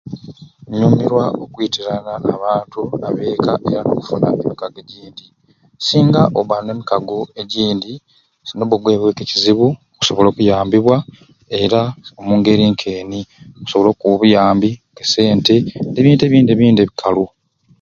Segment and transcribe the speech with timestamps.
[0.77, 5.25] Nyumirwa okwitirana abantu ab'eka yange n'okufuna emikago egindi
[5.85, 7.93] singa obba n'emikago egindi
[8.55, 10.95] nobba nga ogwibwibweku e kizibu okusobola okuyambibwa
[11.61, 11.81] era
[12.19, 13.19] omungeri nk'eni
[13.57, 15.55] okusobola okkuwa onuyambi ke sente
[15.91, 17.25] n'ebintu ebindi ebindi ebikalu